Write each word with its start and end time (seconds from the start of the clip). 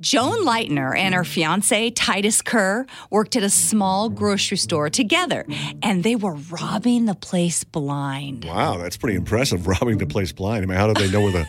Joan 0.00 0.46
Leitner 0.46 0.96
and 0.96 1.12
her 1.12 1.24
fiance, 1.24 1.90
Titus 1.90 2.40
Kerr, 2.40 2.86
worked 3.10 3.34
at 3.34 3.42
a 3.42 3.50
small 3.50 4.08
grocery 4.08 4.56
store 4.56 4.88
together, 4.88 5.44
and 5.82 6.04
they 6.04 6.14
were 6.14 6.34
robbing 6.34 7.06
the 7.06 7.16
place 7.16 7.64
blind. 7.64 8.44
Wow, 8.44 8.76
that's 8.78 8.96
pretty 8.96 9.16
impressive. 9.16 9.66
Robbing 9.66 9.98
the 9.98 10.06
place 10.06 10.30
blind. 10.30 10.62
I 10.62 10.66
mean, 10.66 10.78
how 10.78 10.86
did 10.86 10.96
they 10.96 11.10
know 11.10 11.20
where 11.20 11.32
the 11.32 11.48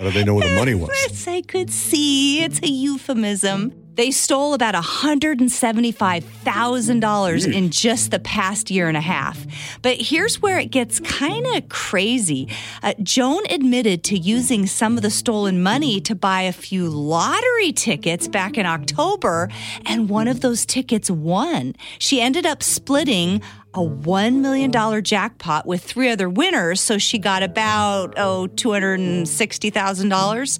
how 0.00 0.06
did 0.06 0.14
they 0.14 0.24
know 0.24 0.32
where 0.32 0.48
the 0.48 0.54
money 0.54 0.74
was? 0.74 0.88
Yes, 0.88 1.28
I 1.28 1.42
could 1.42 1.70
see. 1.70 2.42
It's 2.42 2.58
a 2.62 2.68
euphemism. 2.68 3.74
They 3.96 4.12
stole 4.12 4.54
about 4.54 4.74
$175,000 4.74 7.52
in 7.52 7.70
just 7.70 8.10
the 8.10 8.18
past 8.18 8.70
year 8.70 8.88
and 8.88 8.96
a 8.96 9.02
half. 9.02 9.46
But 9.82 10.00
here's 10.00 10.40
where 10.40 10.58
it 10.58 10.70
gets 10.70 11.00
kind 11.00 11.46
of 11.48 11.68
crazy. 11.68 12.48
Uh, 12.82 12.94
Joan 13.02 13.42
admitted 13.50 14.02
to 14.04 14.16
using 14.16 14.66
some 14.66 14.96
of 14.96 15.02
the 15.02 15.10
stolen 15.10 15.62
money 15.62 16.00
to 16.00 16.14
buy 16.14 16.40
a 16.42 16.52
few 16.52 16.88
lottery 16.88 17.72
tickets 17.72 18.26
back 18.26 18.56
in 18.56 18.64
October, 18.64 19.50
and 19.84 20.08
one 20.08 20.28
of 20.28 20.40
those 20.40 20.64
tickets 20.64 21.10
won. 21.10 21.74
She 21.98 22.22
ended 22.22 22.46
up 22.46 22.62
splitting 22.62 23.42
a 23.74 23.80
$1 23.80 24.40
million 24.40 24.72
jackpot 25.02 25.66
with 25.66 25.82
three 25.82 26.10
other 26.10 26.28
winners. 26.28 26.80
So 26.80 26.98
she 26.98 27.18
got 27.18 27.42
about, 27.42 28.14
oh, 28.16 28.48
$260,000. 28.54 30.58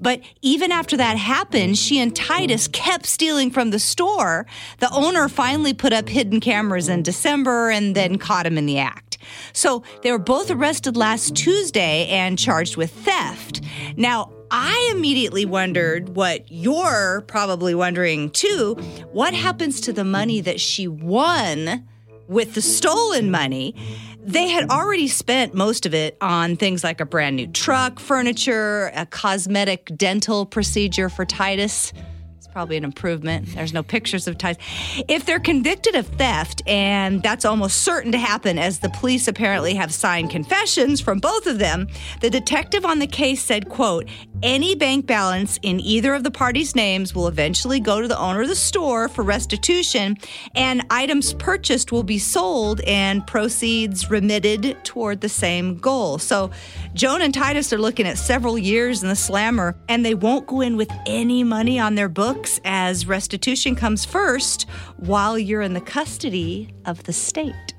But 0.00 0.20
even 0.42 0.72
after 0.72 0.96
that 0.96 1.16
happened, 1.16 1.78
she 1.78 2.00
and 2.00 2.14
Titus 2.14 2.68
kept 2.68 3.06
stealing 3.06 3.50
from 3.50 3.70
the 3.70 3.78
store. 3.78 4.46
The 4.78 4.90
owner 4.92 5.28
finally 5.28 5.74
put 5.74 5.92
up 5.92 6.08
hidden 6.08 6.40
cameras 6.40 6.88
in 6.88 7.02
December 7.02 7.70
and 7.70 7.94
then 7.94 8.18
caught 8.18 8.46
him 8.46 8.58
in 8.58 8.66
the 8.66 8.78
act. 8.78 9.18
So 9.52 9.82
they 10.02 10.10
were 10.10 10.18
both 10.18 10.50
arrested 10.50 10.96
last 10.96 11.36
Tuesday 11.36 12.08
and 12.08 12.38
charged 12.38 12.76
with 12.76 12.90
theft. 12.90 13.60
Now, 13.96 14.32
I 14.50 14.92
immediately 14.94 15.44
wondered 15.44 16.10
what 16.10 16.50
you're 16.50 17.22
probably 17.26 17.74
wondering 17.74 18.30
too. 18.30 18.74
What 19.12 19.34
happens 19.34 19.80
to 19.82 19.92
the 19.92 20.04
money 20.04 20.40
that 20.40 20.60
she 20.60 20.88
won? 20.88 21.86
With 22.28 22.54
the 22.54 22.62
stolen 22.62 23.30
money, 23.30 23.74
they 24.22 24.48
had 24.48 24.70
already 24.70 25.08
spent 25.08 25.54
most 25.54 25.86
of 25.86 25.94
it 25.94 26.16
on 26.20 26.56
things 26.56 26.84
like 26.84 27.00
a 27.00 27.06
brand 27.06 27.36
new 27.36 27.46
truck, 27.46 27.98
furniture, 27.98 28.92
a 28.94 29.06
cosmetic 29.06 29.90
dental 29.96 30.44
procedure 30.44 31.08
for 31.08 31.24
Titus 31.24 31.92
It's 32.36 32.46
probably 32.46 32.76
an 32.76 32.84
improvement. 32.84 33.54
There's 33.54 33.72
no 33.72 33.82
pictures 33.82 34.28
of 34.28 34.38
Titus. 34.38 34.62
If 35.08 35.26
they're 35.26 35.40
convicted 35.40 35.94
of 35.94 36.06
theft, 36.06 36.62
and 36.66 37.22
that's 37.22 37.44
almost 37.44 37.82
certain 37.82 38.12
to 38.12 38.18
happen 38.18 38.58
as 38.58 38.78
the 38.78 38.90
police 38.90 39.28
apparently 39.28 39.74
have 39.74 39.92
signed 39.92 40.30
confessions 40.30 41.00
from 41.00 41.18
both 41.18 41.46
of 41.46 41.58
them, 41.58 41.88
the 42.20 42.30
detective 42.30 42.84
on 42.84 43.00
the 43.00 43.06
case 43.06 43.42
said, 43.42 43.68
quote, 43.68 44.08
any 44.42 44.74
bank 44.74 45.06
balance 45.06 45.58
in 45.62 45.80
either 45.80 46.14
of 46.14 46.22
the 46.22 46.30
parties' 46.30 46.76
names 46.76 47.14
will 47.14 47.28
eventually 47.28 47.80
go 47.80 48.00
to 48.00 48.08
the 48.08 48.18
owner 48.18 48.42
of 48.42 48.48
the 48.48 48.54
store 48.54 49.08
for 49.08 49.22
restitution, 49.22 50.16
and 50.54 50.84
items 50.90 51.34
purchased 51.34 51.90
will 51.90 52.02
be 52.02 52.18
sold 52.18 52.80
and 52.82 53.26
proceeds 53.26 54.10
remitted 54.10 54.76
toward 54.84 55.20
the 55.20 55.28
same 55.28 55.76
goal. 55.76 56.18
So 56.18 56.50
Joan 56.94 57.22
and 57.22 57.34
Titus 57.34 57.72
are 57.72 57.78
looking 57.78 58.06
at 58.06 58.18
several 58.18 58.58
years 58.58 59.02
in 59.02 59.08
the 59.08 59.16
slammer, 59.16 59.76
and 59.88 60.04
they 60.04 60.14
won't 60.14 60.46
go 60.46 60.60
in 60.60 60.76
with 60.76 60.90
any 61.06 61.42
money 61.42 61.78
on 61.78 61.94
their 61.94 62.08
books 62.08 62.60
as 62.64 63.06
restitution 63.06 63.74
comes 63.74 64.04
first 64.04 64.68
while 64.96 65.38
you're 65.38 65.62
in 65.62 65.74
the 65.74 65.80
custody 65.80 66.72
of 66.84 67.02
the 67.04 67.12
state. 67.12 67.74